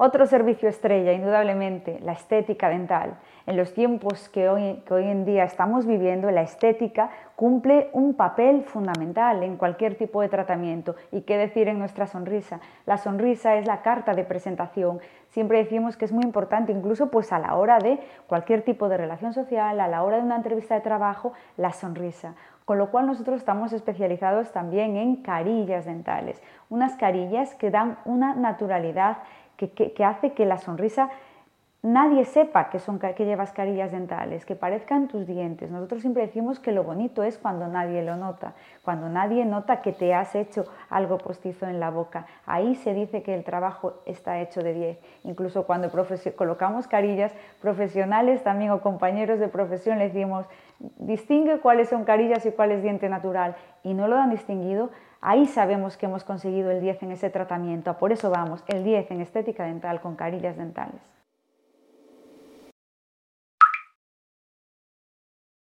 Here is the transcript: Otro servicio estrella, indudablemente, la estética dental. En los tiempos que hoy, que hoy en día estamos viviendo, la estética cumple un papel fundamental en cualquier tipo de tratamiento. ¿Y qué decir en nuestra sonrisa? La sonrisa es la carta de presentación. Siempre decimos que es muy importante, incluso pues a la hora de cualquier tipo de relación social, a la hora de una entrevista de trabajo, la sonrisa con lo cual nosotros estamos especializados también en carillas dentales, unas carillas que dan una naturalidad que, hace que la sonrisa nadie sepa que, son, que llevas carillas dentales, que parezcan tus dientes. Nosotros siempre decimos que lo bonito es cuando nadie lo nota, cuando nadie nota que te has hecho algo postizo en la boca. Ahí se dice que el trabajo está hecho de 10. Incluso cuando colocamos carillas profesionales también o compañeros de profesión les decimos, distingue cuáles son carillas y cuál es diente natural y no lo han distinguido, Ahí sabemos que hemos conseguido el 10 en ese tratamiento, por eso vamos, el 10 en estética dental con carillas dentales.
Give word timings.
Otro 0.00 0.26
servicio 0.26 0.68
estrella, 0.68 1.12
indudablemente, 1.12 1.98
la 2.04 2.12
estética 2.12 2.68
dental. 2.68 3.14
En 3.46 3.56
los 3.56 3.74
tiempos 3.74 4.28
que 4.28 4.48
hoy, 4.48 4.80
que 4.86 4.94
hoy 4.94 5.08
en 5.08 5.24
día 5.24 5.42
estamos 5.42 5.86
viviendo, 5.86 6.30
la 6.30 6.42
estética 6.42 7.10
cumple 7.34 7.90
un 7.92 8.14
papel 8.14 8.62
fundamental 8.62 9.42
en 9.42 9.56
cualquier 9.56 9.96
tipo 9.96 10.22
de 10.22 10.28
tratamiento. 10.28 10.94
¿Y 11.10 11.22
qué 11.22 11.36
decir 11.36 11.66
en 11.66 11.80
nuestra 11.80 12.06
sonrisa? 12.06 12.60
La 12.86 12.96
sonrisa 12.96 13.56
es 13.56 13.66
la 13.66 13.82
carta 13.82 14.14
de 14.14 14.22
presentación. 14.22 15.00
Siempre 15.30 15.58
decimos 15.58 15.96
que 15.96 16.04
es 16.04 16.12
muy 16.12 16.22
importante, 16.22 16.70
incluso 16.70 17.10
pues 17.10 17.32
a 17.32 17.40
la 17.40 17.56
hora 17.56 17.78
de 17.78 17.98
cualquier 18.28 18.62
tipo 18.62 18.88
de 18.88 18.98
relación 18.98 19.32
social, 19.32 19.80
a 19.80 19.88
la 19.88 20.04
hora 20.04 20.18
de 20.18 20.22
una 20.22 20.36
entrevista 20.36 20.76
de 20.76 20.80
trabajo, 20.80 21.32
la 21.56 21.72
sonrisa 21.72 22.36
con 22.68 22.76
lo 22.76 22.90
cual 22.90 23.06
nosotros 23.06 23.38
estamos 23.38 23.72
especializados 23.72 24.52
también 24.52 24.98
en 24.98 25.22
carillas 25.22 25.86
dentales, 25.86 26.42
unas 26.68 26.96
carillas 26.96 27.54
que 27.54 27.70
dan 27.70 27.96
una 28.04 28.34
naturalidad 28.34 29.16
que, 29.58 30.04
hace 30.04 30.32
que 30.32 30.46
la 30.46 30.58
sonrisa 30.58 31.10
nadie 31.82 32.24
sepa 32.24 32.70
que, 32.70 32.80
son, 32.80 32.98
que 32.98 33.24
llevas 33.24 33.52
carillas 33.52 33.92
dentales, 33.92 34.44
que 34.44 34.56
parezcan 34.56 35.06
tus 35.06 35.26
dientes. 35.26 35.70
Nosotros 35.70 36.00
siempre 36.00 36.26
decimos 36.26 36.58
que 36.58 36.72
lo 36.72 36.82
bonito 36.82 37.22
es 37.22 37.38
cuando 37.38 37.68
nadie 37.68 38.02
lo 38.02 38.16
nota, 38.16 38.54
cuando 38.82 39.08
nadie 39.08 39.44
nota 39.44 39.80
que 39.80 39.92
te 39.92 40.12
has 40.12 40.34
hecho 40.34 40.64
algo 40.90 41.18
postizo 41.18 41.66
en 41.66 41.78
la 41.78 41.90
boca. 41.90 42.26
Ahí 42.46 42.74
se 42.74 42.94
dice 42.94 43.22
que 43.22 43.34
el 43.34 43.44
trabajo 43.44 43.94
está 44.06 44.40
hecho 44.40 44.62
de 44.62 44.74
10. 44.74 44.98
Incluso 45.24 45.66
cuando 45.66 45.90
colocamos 46.36 46.88
carillas 46.88 47.32
profesionales 47.60 48.42
también 48.42 48.72
o 48.72 48.80
compañeros 48.80 49.38
de 49.38 49.48
profesión 49.48 49.98
les 49.98 50.12
decimos, 50.12 50.46
distingue 50.98 51.60
cuáles 51.60 51.88
son 51.88 52.04
carillas 52.04 52.44
y 52.44 52.50
cuál 52.50 52.72
es 52.72 52.82
diente 52.82 53.08
natural 53.08 53.56
y 53.84 53.94
no 53.94 54.08
lo 54.08 54.16
han 54.16 54.30
distinguido, 54.30 54.90
Ahí 55.20 55.46
sabemos 55.46 55.96
que 55.96 56.06
hemos 56.06 56.22
conseguido 56.22 56.70
el 56.70 56.80
10 56.80 57.02
en 57.02 57.10
ese 57.10 57.28
tratamiento, 57.28 57.92
por 57.98 58.12
eso 58.12 58.30
vamos, 58.30 58.62
el 58.68 58.84
10 58.84 59.10
en 59.10 59.20
estética 59.20 59.64
dental 59.64 60.00
con 60.00 60.14
carillas 60.14 60.56
dentales. 60.56 61.17